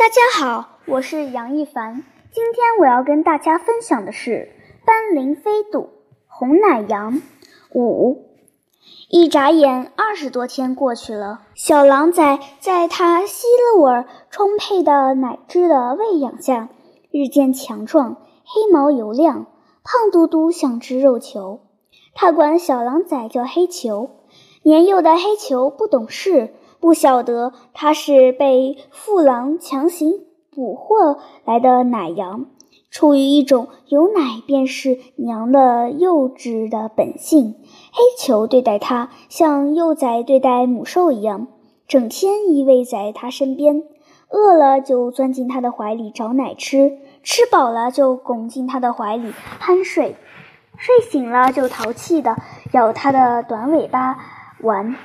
[0.00, 2.02] 大家好，我是杨一凡。
[2.32, 4.50] 今天我要跟大家分享的是
[4.86, 5.78] 《斑羚飞渡》
[6.26, 7.20] 红奶羊
[7.74, 8.24] 五。
[9.10, 11.42] 一眨眼，二十多天过去了。
[11.54, 16.70] 小狼崽在它吸露儿充沛的奶汁的喂养下，
[17.10, 19.48] 日渐强壮，黑毛油亮，
[19.84, 21.60] 胖嘟嘟，像只肉球。
[22.14, 24.12] 它管小狼崽叫黑球。
[24.62, 26.54] 年幼的黑球不懂事。
[26.80, 30.12] 不晓得它是被父狼强行
[30.50, 32.46] 捕获来的奶羊，
[32.90, 37.54] 出于一种有奶便是娘的幼稚的本性，
[37.92, 41.48] 黑球对待它像幼崽对待母兽一样，
[41.86, 43.84] 整天依偎在它身边，
[44.30, 50.16] 饿了就钻进它的怀里找奶吃，吃饱了就拱进它的怀里酣睡，
[50.76, 52.36] 睡醒了就淘气的
[52.72, 54.16] 咬它的短尾巴
[54.62, 54.96] 玩。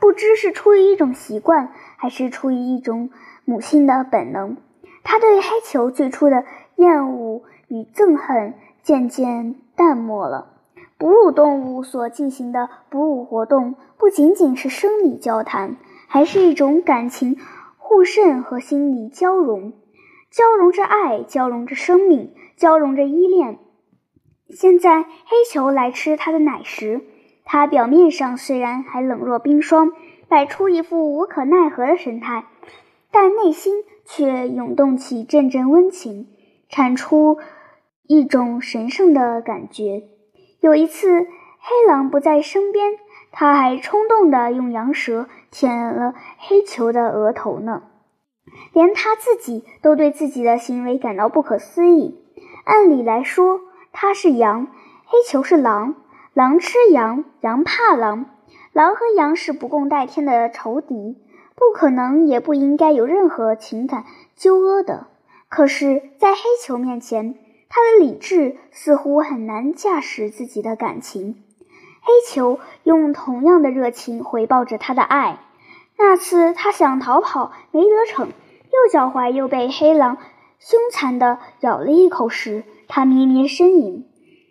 [0.00, 3.10] 不知是出于一种习惯，还是出于一种
[3.44, 4.56] 母性的本能，
[5.02, 6.44] 他对黑球最初的
[6.76, 10.54] 厌恶与憎恨渐渐淡漠了。
[10.96, 15.76] 哺乳动物所进行的哺乳活动，不仅仅是生理交谈，
[16.08, 17.36] 还是一种感情
[17.76, 19.72] 互渗和心理交融，
[20.30, 23.58] 交融着爱，交融着生命，交融着依恋。
[24.50, 27.02] 现在，黑球来吃它的奶时。
[27.50, 29.92] 他表面上虽然还冷若冰霜，
[30.28, 32.44] 摆出一副无可奈何的神态，
[33.10, 36.28] 但内心却涌动起阵阵温情，
[36.68, 37.38] 产出
[38.06, 40.02] 一种神圣的感觉。
[40.60, 42.92] 有一次，黑狼不在身边，
[43.32, 47.84] 他还冲动地用羊舌舔了黑球的额头呢。
[48.74, 52.20] 连他自己都对自己的行为感到不可思议。
[52.66, 53.60] 按理来说，
[53.90, 54.66] 他是羊，
[55.06, 55.94] 黑球是狼。
[56.38, 58.26] 狼吃羊，羊怕狼。
[58.72, 61.18] 狼和羊是不共戴天的仇敌，
[61.56, 64.04] 不可能也不应该有任何情感
[64.36, 65.08] 纠葛的。
[65.48, 67.34] 可是，在黑球面前，
[67.68, 71.42] 他的理智似乎很难驾驶自己的感情。
[72.02, 75.40] 黑球用同样的热情回报着他的爱。
[75.96, 80.18] 那次他想逃跑没得逞，右脚踝又被黑狼
[80.60, 84.06] 凶残地咬了一口时，他咩咩呻吟。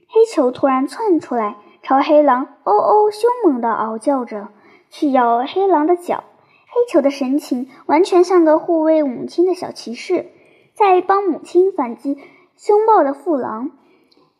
[0.09, 1.55] 黑球突然窜出来。
[1.87, 4.49] 朝黑狼哦哦凶猛地嗷叫着，
[4.89, 6.25] 去咬黑狼的脚。
[6.67, 10.25] 黑球的神情完全像个护卫母亲的小骑士，
[10.73, 12.17] 在帮母亲反击
[12.57, 13.71] 凶暴的父狼。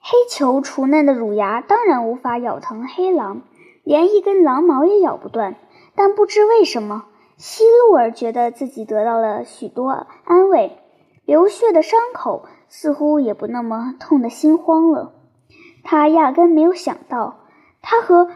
[0.02, 3.44] 黑球雏嫩的乳牙当然无法咬疼黑狼，
[3.86, 5.56] 连一根狼毛也咬不断。
[5.96, 7.06] 但不知为什么，
[7.38, 10.80] 希露尔觉得自己得到了许多安慰，
[11.24, 15.13] 流血的伤口似乎也不那么痛得心慌了。
[15.90, 17.46] 他压根没有想到，
[17.81, 18.34] 他和黑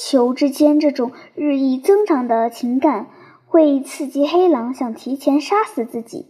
[0.00, 3.08] 球之间这种日益增长的情感
[3.46, 6.28] 会刺激黑狼想提前杀死自己。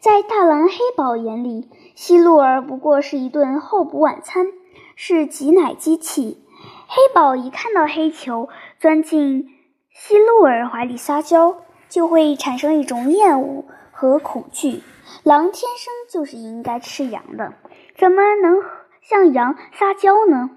[0.00, 4.46] 在大狼黑宝眼里，希露尔不过是一顿候补晚餐，
[4.96, 6.42] 是挤奶机器。
[6.86, 8.48] 黑宝一看到黑球
[8.80, 9.50] 钻进
[9.92, 14.82] 希露尔怀里撒娇，就会产生一种厌恶和恐惧。
[15.22, 17.52] 狼天生就是应该吃羊的，
[17.98, 18.62] 怎么能？
[19.08, 20.50] 向羊撒娇呢？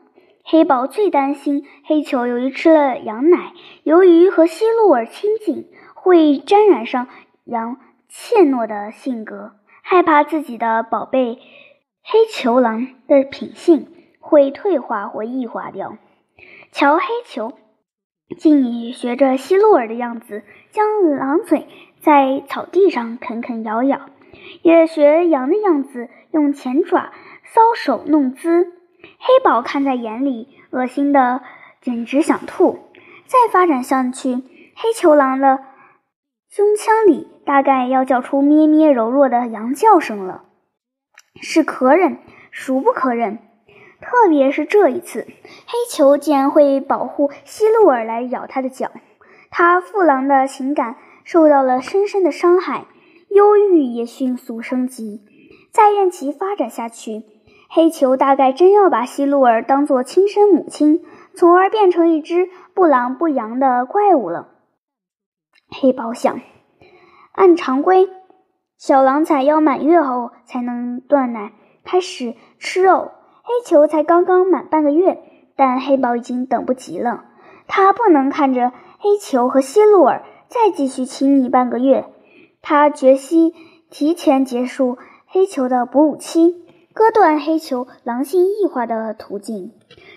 [0.44, 3.54] 黑宝最担心黑球由于吃了羊奶，
[3.84, 7.08] 由于和希露尔亲近，会沾染上
[7.46, 7.78] 羊
[8.10, 11.40] 怯懦的性格，害怕自己的宝贝
[12.04, 13.88] 黑球狼的品性
[14.20, 15.96] 会退化或异化掉。
[16.74, 17.54] 瞧黑球，
[18.38, 21.68] 竟已学着希露尔的样子，将狼嘴
[22.02, 24.10] 在草地上啃啃咬咬，
[24.62, 27.14] 也学羊的样子，用前爪。
[27.54, 28.72] 搔首弄姿，
[29.20, 31.42] 黑宝看在眼里，恶心的
[31.82, 32.80] 简直想吐。
[33.26, 34.36] 再发展下去，
[34.74, 35.60] 黑球狼的
[36.48, 40.46] 胸腔里大概要叫出咩咩柔弱的羊叫声了，
[41.42, 42.20] 是可忍，
[42.52, 43.40] 孰不可忍？
[44.00, 48.92] 特别是这一次，黑球竟然会保护希路尔来咬他的脚，
[49.50, 50.96] 他父狼的情感
[51.26, 52.86] 受到了深深的伤害，
[53.30, 55.28] 忧郁也迅速升级。
[55.70, 57.24] 再任其发展下去。
[57.74, 64.50] 黑球大概真要把希露尔当做亲生母亲，从而变成一只不狼不羊的怪物了。
[65.70, 66.42] 黑宝想，
[67.32, 68.10] 按常规，
[68.78, 71.54] 小狼崽要满月后才能断奶，
[71.86, 73.12] 开始吃肉。
[73.42, 75.24] 黑球才刚刚满半个月，
[75.56, 77.24] 但黑宝已经等不及了。
[77.68, 82.04] 他不能看着黑球和希露尔再继续亲密半个月，
[82.62, 83.54] 他决心
[83.90, 86.61] 提前结束黑球的哺乳期。
[86.94, 89.72] 割断黑球狼性异化的途径。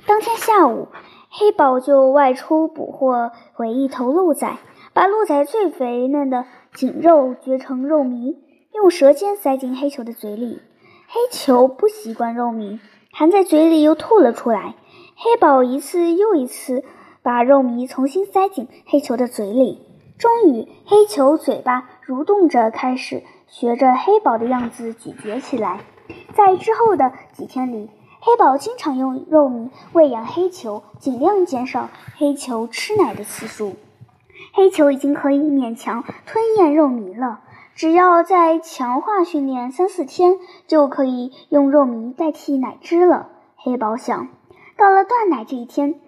[0.06, 0.88] 当天下午，
[1.30, 4.58] 黑宝就外出捕获回一头鹿崽，
[4.92, 8.36] 把鹿仔最肥嫩的颈肉掘成肉糜，
[8.72, 10.60] 用舌尖塞进黑球的嘴里。
[11.06, 12.80] 黑球不习惯肉糜，
[13.12, 14.74] 含在嘴里又吐了出来。
[15.16, 16.82] 黑宝一次又一次
[17.22, 19.80] 把肉糜重新塞进黑球的嘴里，
[20.18, 25.80] 终于，黑球嘴巴蠕动着开始学着黑宝的样子咀嚼起来。
[26.34, 27.88] 在之后的几天里，
[28.20, 33.76] 黑宝经常用肉糜喂养黑球，尽量减少黑球吃奶的次数。
[34.52, 37.40] 黑球已经可以勉强吞咽肉糜了，
[37.74, 43.30] 只要再强化训练三四天，就可以用肉糜代替奶汁了。
[43.56, 44.28] 黑宝想。
[44.76, 46.00] 到了断奶这一天，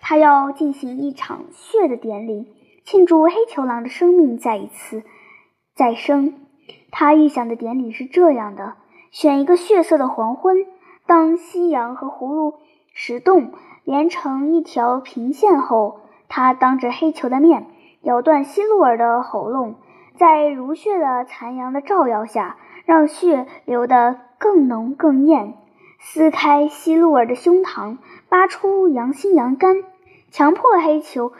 [0.00, 2.46] 他要进行一场血的典礼，
[2.84, 5.02] 庆祝黑球狼的生命再一次
[5.74, 6.34] 再生。
[6.92, 8.74] 他预想的典礼是这样的：
[9.12, 10.66] 选一个血色的黄昏，
[11.06, 12.54] 当夕阳和葫芦
[12.94, 13.52] 石洞
[13.84, 17.66] 连成一条平线后，他当着黑球的面
[18.00, 19.74] 咬断希露尔的喉咙，
[20.16, 22.56] 在如血的残阳的照耀下，
[22.86, 25.58] 让血流得更浓更艳。
[25.98, 27.98] 撕开希露尔的胸膛，
[28.30, 29.76] 扒出羊心羊肝，
[30.30, 31.32] 强迫黑球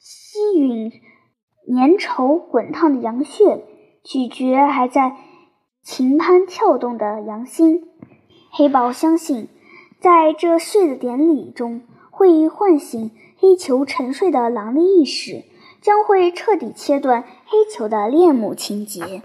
[0.00, 0.92] 吸吮
[1.68, 3.64] 粘稠滚烫的羊血，
[4.02, 5.16] 咀嚼还在
[5.82, 7.88] 琴攀跳动的羊心。
[8.50, 9.48] 黑豹相信，
[10.00, 15.42] 在这血的典礼中，会唤醒黑球沉睡的狼的意识，
[15.80, 19.22] 将会彻底切断黑球的恋母情结。